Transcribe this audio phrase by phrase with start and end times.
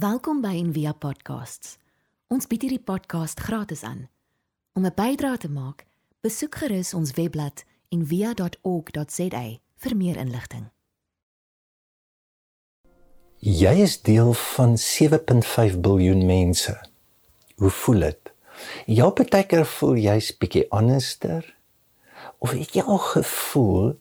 [0.00, 1.74] Welkom by Envia Podcasts.
[2.32, 4.06] Ons bied hierdie podcast gratis aan.
[4.72, 5.84] Om 'n bydrae te maak,
[6.24, 9.44] besoek gerus ons webblad en via.org.za
[9.76, 10.70] vir meer inligting.
[13.36, 16.88] Jy is deel van 7.5 miljard mense.
[17.56, 18.32] Hoe voel dit?
[18.86, 21.56] Ja, partykeer voel jy's bietjie anderster.
[22.38, 23.98] Of het jy al gevoel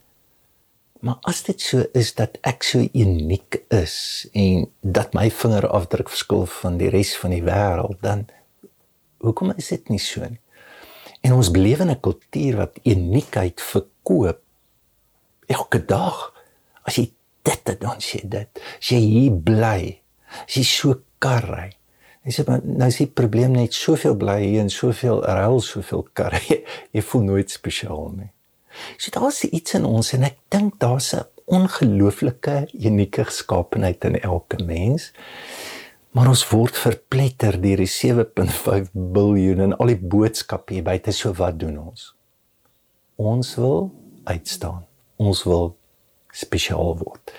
[1.00, 6.46] maar as dit so is dat ek so uniek is en dat my vingerafdruk verskil
[6.46, 8.28] van die res van die wêreld, dan
[9.24, 10.40] hoekom is dit nie so nie?
[11.22, 14.40] En ons beleef in 'n kultuur wat uniekheid verkoop
[15.48, 16.34] elke dag.
[16.84, 17.12] As jy
[17.42, 18.50] dit het, dan sê dit,
[18.80, 20.02] as jy hier bly,
[20.48, 21.70] as jy so karry.
[22.24, 26.08] Jy sê maar nou is die probleem net soveel bly hier en soveel ruil soveel
[26.14, 26.42] karry.
[26.50, 26.60] Jy,
[26.96, 28.32] jy voel nooit spesiaal nie.
[28.98, 34.64] So daar's iets in ons en ek dink daar's 'n ongelooflike unieke geskaapenheid in elke
[34.64, 35.12] mens.
[36.12, 41.14] Maar ons word verpletter deur die 7.5 miljard en al die boodskappe hier buite.
[41.14, 42.14] So wat doen ons?
[43.20, 43.90] Ons wil
[44.30, 44.86] uitstaan.
[45.22, 45.76] Ons wil
[46.34, 47.34] spesiaal word.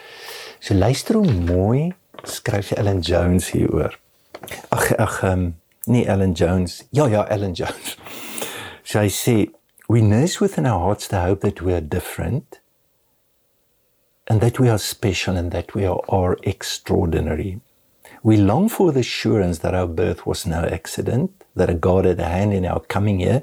[0.61, 1.91] So luister hoe mooi
[2.23, 3.97] skryf Ellen Jones hieroor.
[4.69, 5.47] Ag ag um,
[5.87, 6.83] nie Ellen Jones.
[6.91, 7.97] Ja ja, Ellen Jones.
[8.85, 9.37] Sy sê
[9.89, 12.60] we nurse within our hearts the hope that we are different
[14.31, 17.61] and that we are special and that we are, are extraordinary.
[18.23, 22.21] We long for the assurance that our birth was no accident, that a God had
[22.21, 23.43] a hand in our coming here,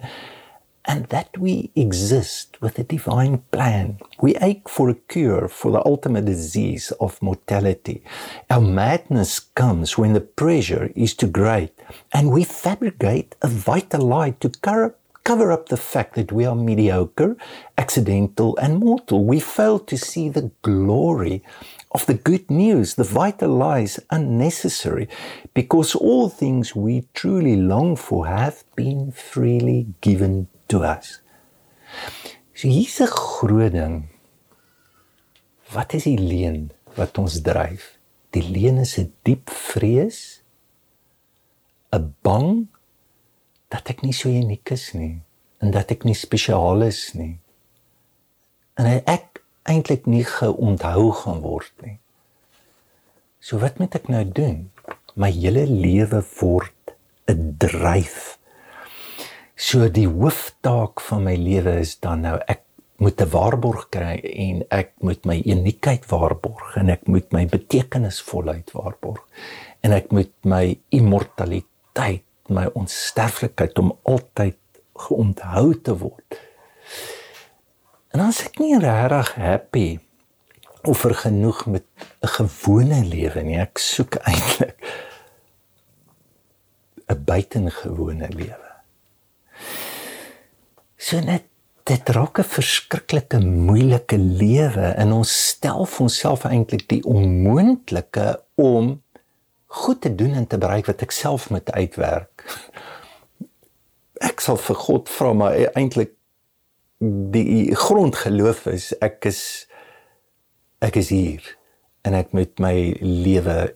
[0.85, 3.99] and that we exist with a divine plan.
[4.21, 8.01] We ache for a cure for the ultimate disease of mortality.
[8.49, 11.73] Our madness comes when the pressure is too great,
[12.13, 14.95] and we fabricate a vital lie to cover,
[15.27, 17.35] cover up the fact that we are mediocre,
[17.77, 19.25] accidental, and mortal.
[19.25, 21.43] We fail to see the glory
[21.91, 25.09] of the good news, the vital lies unnecessary,
[25.53, 31.19] because all things we truly long for have been freely given to us.
[32.55, 34.07] So hier's 'n groot ding.
[35.75, 37.99] Wat is die leen wat ons dryf?
[38.31, 40.39] Die leen is 'n diep vrees,
[41.91, 42.67] 'n bang
[43.73, 45.19] dat ek nie so uniek is nie
[45.63, 47.39] en dat ek nie spesiaal is nie.
[48.77, 51.97] En ek eintlik nie geonthou gaan word nie.
[53.41, 54.67] So wat moet ek nou doen?
[55.17, 56.93] My hele lewe word
[57.27, 58.37] 'n dryf.
[59.55, 62.61] So die hooftaak van my lewe is dan nou ek
[62.97, 68.71] moet 'n waarborg kry en ek moet my uniekheid waarborg en ek moet my betekenisvolheid
[68.71, 69.23] waarborg
[69.81, 74.57] en ek moet my immortaliteit my onsterflikheid om altyd
[75.07, 76.39] geonthou te word.
[78.15, 79.89] En as ek nie regtig happy
[80.87, 81.85] of vergenoeg met
[82.23, 84.77] 'n gewone lewe nie, ek soek eintlik
[87.07, 88.71] 'n buitengewone lewe.
[90.97, 91.45] So net
[91.87, 99.01] dit raak 'n verskriklike moeilike lewe en ons stel vir onsself eintlik die onmoontlike om
[99.67, 102.45] goed te doen en te bereik wat ek self moet uitwerk.
[104.23, 106.15] Ek sal vir God vra maar eintlik
[107.33, 109.41] die grondgeloof is ek is
[110.81, 111.43] ek is hier
[112.07, 113.75] en ek moet my lewe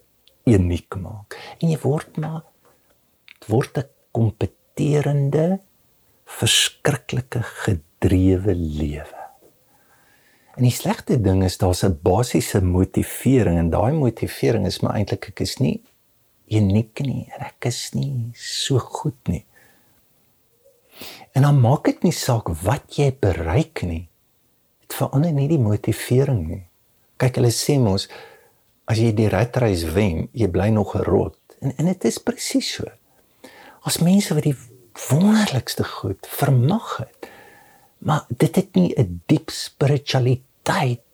[0.50, 1.38] uniek maak.
[1.60, 2.42] En jy word maar
[3.50, 5.60] word 'n kompeterende
[6.26, 9.21] verskriklike gedrewe lewe.
[10.62, 15.26] En die slegte ding is daar's 'n basiese motivering en daai motivering is maar eintlik
[15.30, 15.82] ek is nie
[16.48, 19.46] uniek nie en ek is nie so goed nie.
[21.34, 24.08] En dan maak dit nie saak wat jy bereik nie.
[24.82, 26.64] Dit verander nie die motivering nie.
[27.18, 28.08] Kyk hulle sê mos
[28.86, 31.40] as jy die ratreis wen, jy bly nog 'n rot.
[31.62, 32.86] En en dit is presies so.
[33.82, 34.58] As mense wat die
[35.10, 37.30] wonderlikste goed vermag het,
[37.98, 40.51] maar dit het nie 'n diep spiritualiteit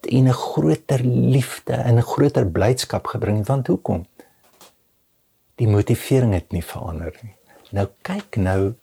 [0.07, 4.05] en 'n groter liefde en 'n groter blydskap gebring want hoekom?
[5.55, 7.35] Die motivering het nie verander nie.
[7.71, 8.73] Nou kyk nou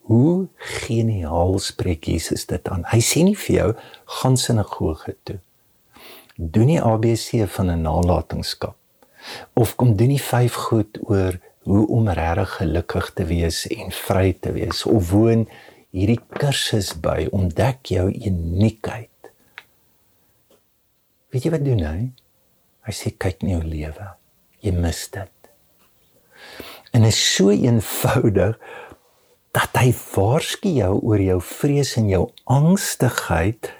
[0.00, 2.84] hoe geniaal spreek Jesus dit aan.
[2.88, 3.74] Hy sê nie vir jou
[4.04, 5.38] gaan sinagoge toe.
[6.36, 8.76] Doen nie ABC van 'n nalatenskap
[9.54, 14.32] of kom doen nie vyf goed oor hoe om regtig gelukkig te wees en vry
[14.32, 15.48] te wees of woon
[15.90, 19.17] hierdie kursus by ontdek jou uniekheid.
[21.32, 21.98] Weet jy wat doen hy?
[22.88, 24.12] Hy sê kyk in jou lewe.
[24.64, 25.50] Jy mis dit.
[26.96, 28.56] En is so eenvoudig
[29.56, 33.70] dat hy waarsku jou oor jou vrees en jou angstigheid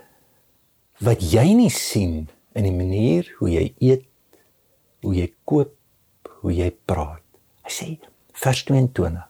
[1.05, 2.27] wat jy nie sien
[2.59, 4.05] in die manier hoe jy eet,
[5.07, 5.73] hoe jy koop,
[6.43, 7.25] hoe jy praat.
[7.65, 7.89] Hy sê
[8.43, 9.25] vers 22.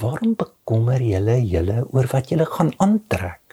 [0.00, 3.43] Waarom bekommer julle julle oor wat julle gaan aantrek?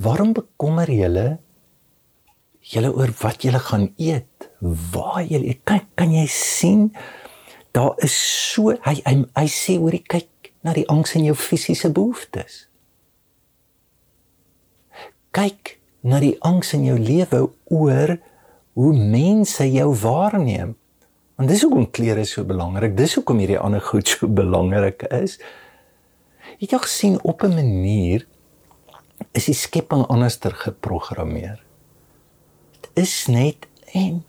[0.00, 1.40] Waarom bekommer julle
[2.60, 4.48] julle oor wat julle gaan eet?
[4.60, 6.90] Waar julle kan kan jy sien
[7.76, 8.16] daar is
[8.52, 12.64] so hy hy, hy sê hoor jy kyk na die angs in jou fisiese behoeftes.
[15.36, 18.16] Kyk na die angs in jou lewe oor
[18.80, 20.74] hoe mense jou waarneem.
[21.36, 22.96] Want dis hoekom klere so belangrik.
[22.96, 25.38] Dis hoekom hierdie ander goed so belangrik is.
[26.60, 28.26] Jy het gesien op 'n manier
[29.32, 31.60] is die skepping anderster geprogrammeer.
[32.80, 34.22] Dit is net en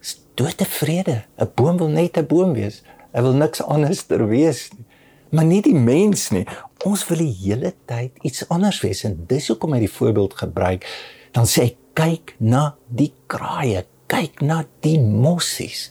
[0.00, 1.24] is dood tevrede.
[1.38, 2.82] 'n Boom wil net 'n boom wees.
[3.12, 4.84] Hy wil niks anderster wees nie.
[5.30, 6.46] Maar nie die mens nie.
[6.84, 10.86] Ons wil die hele tyd iets anders wees en dis hoekom hy die voorbeeld gebruik.
[11.32, 15.90] Dan sê hy kyk na die kraaie, kyk na die mossies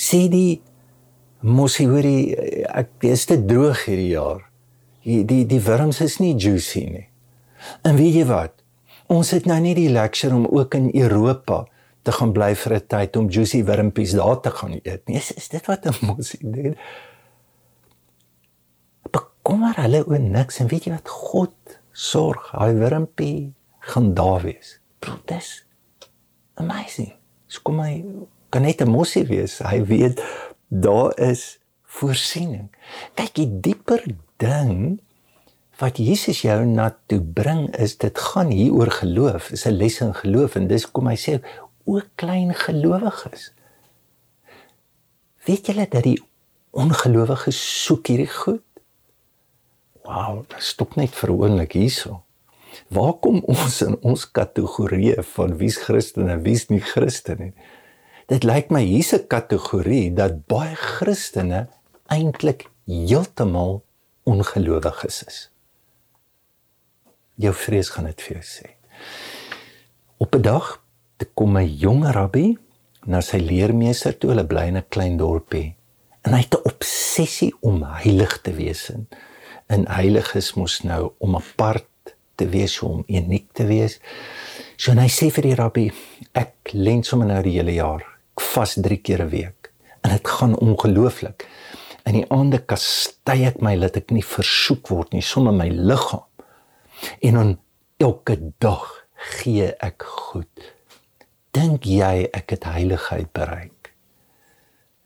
[0.00, 0.60] sê die
[1.44, 2.32] mosie hoorie
[2.68, 4.46] ek is te droog hierdie jaar.
[5.04, 7.06] Die die die wurms is nie juicy nie.
[7.82, 8.52] En weet jy wat?
[9.10, 11.64] Ons het nou nie die luxury om ook in Europa
[12.02, 15.16] te gaan bly vir 'n tyd om juicy wurmpies daar te gaan eet nie.
[15.16, 16.76] Is, is dit wat 'n mosie doen?
[19.10, 22.50] Bekommer hulle oor niks en weet jy wat God sorg?
[22.52, 24.80] Hy wurmpie gaan daar wees.
[24.98, 25.66] Dit is
[26.54, 27.12] amazing.
[27.46, 28.04] Skom my
[28.50, 29.58] kan net 'n mossie wees.
[29.58, 30.22] Hy weet
[30.68, 32.70] daar is voorsiening.
[33.14, 34.04] Kyk, die dieper
[34.36, 35.00] ding
[35.80, 39.50] wat Jesus jou na toe bring is dit gaan hier oor geloof.
[39.50, 41.40] Is 'n les in geloof en dis kom hy sê
[41.84, 43.52] ook klein gelowiges.
[45.44, 46.22] Weet julle dat die
[46.70, 48.62] ongelowiges soek hierdie goed?
[50.04, 52.22] Wow, stop net vir 'n oomblik hierso.
[52.88, 57.54] Waar kom ons in ons kategorieë van wie's Christen en wie's nie Christen nie?
[58.30, 61.66] dit lyk my hier's 'n kategorie dat baie Christene
[62.06, 63.82] eintlik heeltemal
[64.22, 65.38] ongelowiges is.
[67.40, 68.68] Jou vrees gaan dit vir jou sê.
[70.20, 70.82] Op 'n dag
[71.16, 72.56] te kom 'n jong rabbi
[73.06, 75.76] na sy leermeester toe, hulle bly in 'n klein dorpie.
[76.22, 78.90] En hy het 'n obsessie om heilig te wees.
[79.66, 81.86] En heilig is mos nou om apart
[82.34, 84.00] te wees, om uniek te wees.
[84.76, 85.92] So hy sê vir die rabbi,
[86.32, 88.04] ek len sommer nou die hele jaar
[88.40, 91.46] vas 3 keer 'n week en dit gaan ongelooflik.
[92.08, 96.24] In die aande kastei ek my dat ek nie versoek word nie sonder my liggaam.
[97.18, 97.58] En dan
[97.96, 100.72] elke dag gee ek goed.
[101.50, 103.92] Dink jy ek het heiligheid bereik?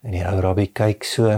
[0.05, 1.31] En die ou rabbi kyk so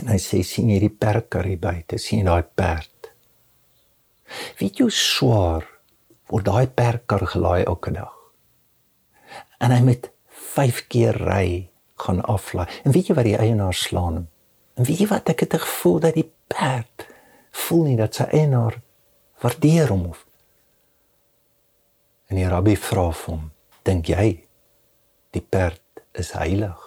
[0.00, 1.98] en hy sê sien jy die perker hier buite?
[2.00, 3.12] Sien daai perd?
[4.58, 5.68] Weet jy hoe swaar
[6.32, 8.14] word daai perker gelaai elke dag?
[9.62, 10.10] En hy met
[10.52, 11.70] 5 keer ry
[12.02, 12.66] gaan aflaai.
[12.84, 14.28] En weet jy wat die eienaar slaan hom?
[14.74, 17.06] En weet jy wat ek het gevoel dat die perd
[17.62, 18.80] voel nie dat sy eienaar
[19.42, 20.24] waardeer hom of.
[22.30, 23.50] En die rabbi vra hom,
[23.86, 24.26] dink jy
[25.34, 26.78] die perd is heilig?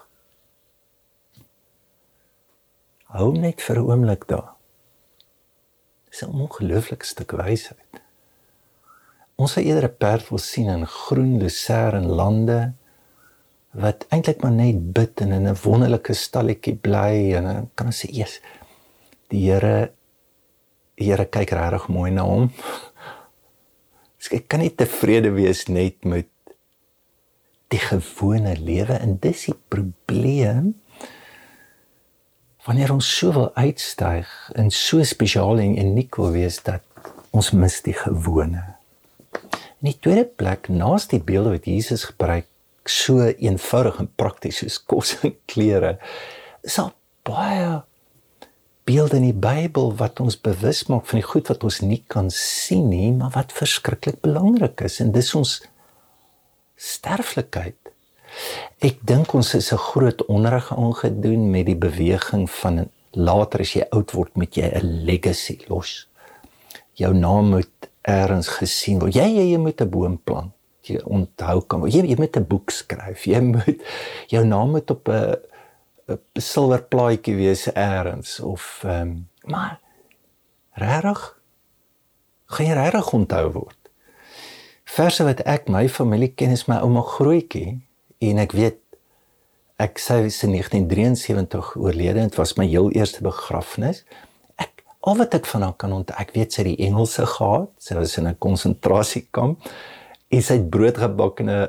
[3.15, 4.55] Hou net vir 'n oomblik daar.
[6.09, 8.01] Dis 'n ongelooflike stuk wysheid.
[9.35, 12.73] Ons sal eerder 'n perd wil sien in groen luser en lande
[13.71, 18.05] wat eintlik maar net bid en in 'n wonderlike stalletjie bly en dan kan ons
[18.05, 18.39] sê eers
[19.27, 19.91] die Here
[20.95, 22.49] Here kyk regtig mooi na hom.
[24.31, 26.29] Ek kan nie tevrede wees net met
[27.73, 30.73] die gewone lewe en dis die probleem
[32.65, 36.81] wanneer ons so wil uitstyg en so spesiaal en uniek wil wees dat
[37.35, 38.63] ons mis die gewone.
[39.83, 42.47] In die tweede plek, naas die beelde wat Jesus gebruik
[42.89, 45.97] so eenvoudig en prakties soos kos en klere.
[46.65, 46.93] Is daar
[47.27, 47.67] baie
[48.85, 52.29] beelde in die Bybel wat ons bewus maak van die goed wat ons nie kan
[52.33, 55.57] sien nie, maar wat verskriklik belangrik is en dis ons
[56.77, 57.77] sterflikheid.
[58.83, 63.85] Ek dink ons is 'n groot onderrig aangedoen met die beweging van later as jy
[63.91, 66.07] oud word met jy 'n legacy los.
[66.93, 69.15] Jou naam moet eers gesien word.
[69.15, 70.55] Jy jy moet 'n boom plant
[70.89, 73.81] jy onthou kan jy jy moet 'n boek skryf jy moet
[74.33, 75.35] jou naam moet op 'n
[76.07, 79.79] 'n silwer plaadjie wees eers of ehm um, maar
[80.73, 81.21] regtig
[82.45, 83.91] gaan jy regtig onthou word
[84.97, 87.79] verse wat ek my familie ken is my ouma grootjie
[88.19, 88.81] en ek weet
[89.81, 94.03] ek sy 1973 oorlede en dit was my heel eerste begrafnis
[94.61, 97.73] ek al wat ek van haar kan onthou ek weet sy het die Engelse gehad
[97.81, 99.65] sy was in 'n konsentrasiekamp
[100.29, 101.67] en sy het brood gebak en 'n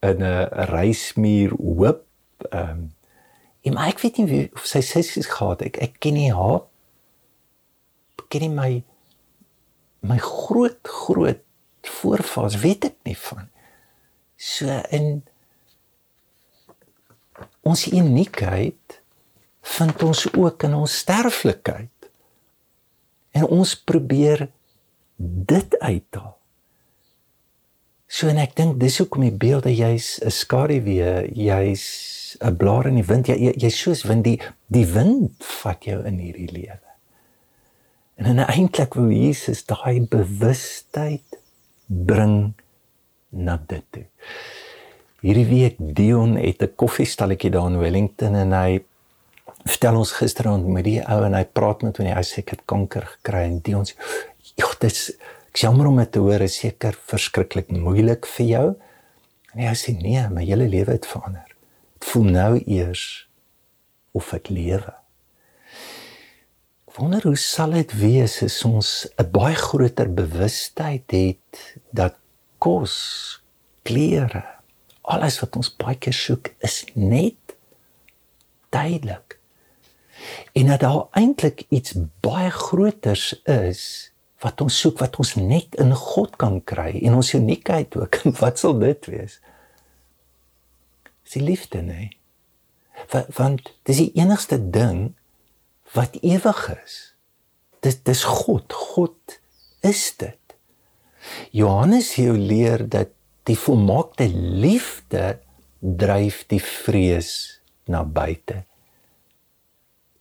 [0.00, 2.04] in 'n reismuur hoop.
[2.50, 2.96] Ehm um,
[3.68, 5.62] en maar ek weet nie wie, of sy sissies gehad.
[5.66, 6.62] Ek ek ken nie haar.
[8.28, 8.70] Ken nie my
[10.08, 11.42] my groot groot
[11.88, 13.48] voorvaders weet ek nie van.
[14.38, 15.22] So in
[17.66, 19.00] ons uniekheid
[19.76, 22.10] vind ons ook in ons sterflikheid.
[23.36, 24.48] En ons probeer
[25.18, 26.36] dit uithaal.
[28.08, 31.84] So en ek dink dis hoekom die beelde jy's 'n skaduwee, jy's
[32.40, 36.04] 'n blaar in die wind, jy jy's jy soos wind die die wind vat jou
[36.06, 36.88] in hierdie lewe.
[38.18, 41.38] En en eintlik wil Jesus daai bewustheid
[41.86, 42.54] bring
[43.28, 44.04] na dit toe.
[45.22, 48.84] Hierdie week Dion het 'n koffiestalletjie daar in Wellington en hy
[49.64, 52.50] vertel ons gisteraand met die ou en hy praat met hom en hy sê ek
[52.50, 53.94] het kanker gekry en Dion sê
[54.56, 55.12] ja, dit is
[55.48, 58.66] ek jammer om dit te hoor, is seker verskriklik moeilik vir jou.
[59.54, 61.47] En hy sê nee, my hele lewe het verander.
[61.98, 63.28] Voel nou eers
[64.16, 64.94] of ek lewe.
[66.88, 72.16] Ek wonder hoe sal dit wees as ons 'n baie groter bewustheid het dat
[72.58, 73.42] kos,
[73.82, 74.44] klere,
[75.02, 77.56] alles wat ons baie keer soek is net
[78.70, 79.38] tydelik.
[80.52, 84.12] En dat daar eintlik iets baie groters is
[84.42, 88.20] wat ons soek wat ons net in God kan kry en ons uniekheid ook.
[88.42, 89.38] Wat sal dit wees?
[91.28, 92.16] Dis liefde, nee.
[93.36, 95.12] Want dis die enigste ding
[95.92, 96.96] wat ewig is.
[97.84, 98.72] Dis dis God.
[98.72, 99.38] God
[99.84, 100.56] is dit.
[101.52, 103.12] Johannes hier leer dat
[103.48, 105.38] die volmaakte liefde
[105.78, 108.64] dryf die vrees na buite.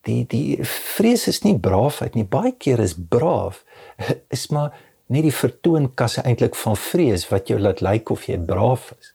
[0.07, 2.27] Die die vrees is nie braafheid nie.
[2.27, 3.63] Baie keer is braaf
[4.35, 4.75] is maar
[5.07, 9.13] net die vertoonkasse eintlik van vrees wat jou laat lyk of jy braaf is.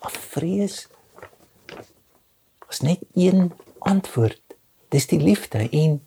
[0.00, 0.86] Maar vrees
[2.70, 4.40] is net een antwoord.
[4.88, 6.00] Dis die liefde en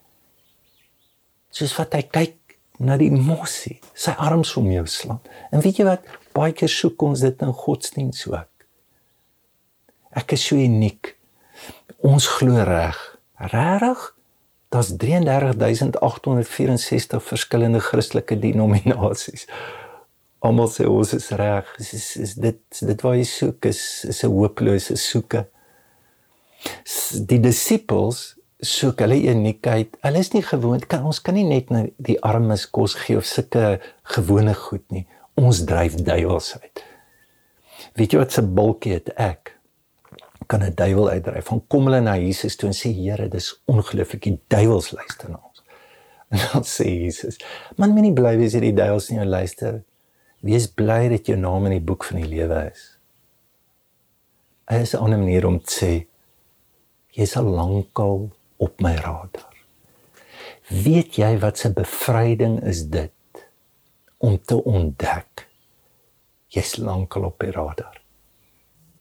[1.54, 2.38] soos wat hy kyk
[2.84, 5.22] na die mossie, sy arms om jou slaan.
[5.54, 6.02] En weet jy wat?
[6.34, 8.50] Baie keer soek ons dit in godsdiens ook.
[10.14, 11.16] Ek is so uniek.
[12.06, 12.98] Ons glo reg.
[13.54, 14.00] Regtig?
[14.74, 19.48] Daar's 33864 verskillende Christelike denominasies.
[20.44, 21.70] Almal sê ons is reg.
[21.80, 25.46] Is, is is dit dit waar jy soek is is 'n hopelose soeke.
[27.28, 29.98] Die disippels soek hulle uniekheid.
[30.04, 33.28] Hulle is nie gewoond kan ons kan nie net na die armes kos gee of
[33.28, 33.80] sulke
[34.16, 35.06] gewone goed nie.
[35.40, 36.84] Ons dryf duiwels uit.
[37.98, 39.58] Weet jy wat se bultjie het ek?
[40.48, 41.46] Kan 'n duiwel uitdryf.
[41.46, 45.40] Van kom hulle na Jesus toe en sê Here, dis ongelooflik, die duiwels luister na
[45.40, 45.64] ons.
[46.34, 47.38] En dan sê Jesus,
[47.78, 49.84] man moenie bly wees hierdie duiwels nie jou luister.
[50.42, 52.98] Wees bly dat jou naam in die boek van die lewe is.
[54.68, 56.13] Hy is 'n ander manier om te sê
[57.14, 58.30] jy sal lankal
[58.64, 59.52] op my radar.
[60.70, 63.44] Weet jy wat se bevryding is dit
[64.24, 65.48] om te ontdek
[66.54, 68.00] jy's lankal op die radar.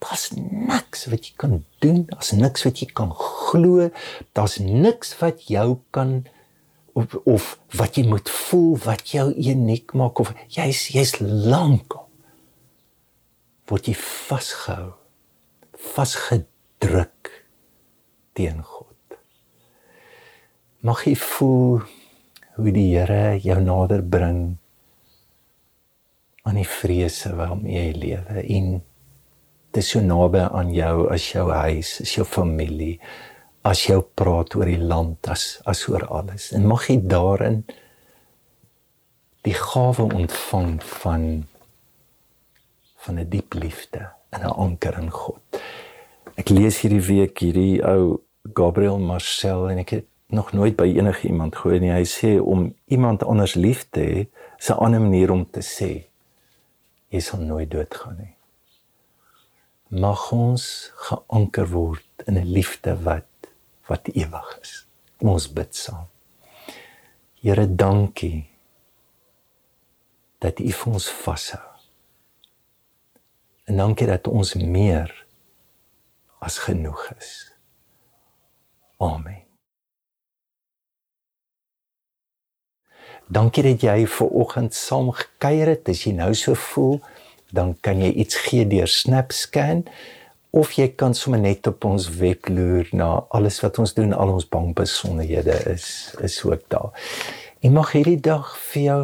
[0.02, 3.90] Daar's niks wat jy kan doen, daar's niks wat jy kan glo,
[4.34, 6.22] daar's niks wat jou kan
[6.92, 12.08] of, of wat jy moet voel wat jou uniek maak of jy's jy's lankal
[13.70, 14.92] word jy vasgehou
[15.94, 17.30] vasgedruk
[18.34, 18.92] teen God
[20.82, 21.82] mag jy voel
[22.56, 24.40] hoe die Here jou nader bring
[26.42, 28.72] aan die vrese waarmee jy lewe en
[29.72, 32.96] dit is so naby aan jou as jou huis, as jou familie,
[33.64, 36.50] as jy praat oor die land as as oor alles.
[36.52, 37.62] En mag jy daarin
[39.46, 41.24] die gawe ontvang van
[43.02, 45.41] van 'n diep liefde en 'n anker in God.
[46.40, 48.22] Ek lees hierdie week hierdie ou
[48.56, 51.92] Gabriel Marcel en ek het nog nooit by enige iemand gehoor nie.
[51.92, 54.20] Hy sê om iemand anders lief te hê,
[54.58, 56.06] is 'n ander manier om te sê
[57.12, 58.34] jy sal nooit doodgaan nie.
[60.00, 63.28] Mag ons geanker word in 'n liefde wat
[63.88, 64.86] wat ewig is.
[65.18, 66.06] Kom ons bid saam.
[67.42, 68.46] Here, dankie
[70.38, 71.68] dat U vir ons vashou.
[73.64, 75.21] En dankie dat ons meer
[76.42, 77.30] as genoeg is.
[78.98, 79.42] Amen.
[83.32, 85.88] Dankie dat jy ver oggend saam gekuier het.
[85.88, 86.98] As jy nou so voel,
[87.54, 89.86] dan kan jy iets gee deur SnapScan
[90.52, 94.34] of jy kan sommer net op ons web loer na alles wat ons doen, al
[94.34, 96.92] ons bankbesonderhede is is ook daar.
[97.64, 99.00] En mag hierdie dag vir jou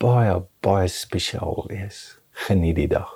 [0.00, 2.16] baie baie spesiaal wees.
[2.46, 3.15] Geniet die dag.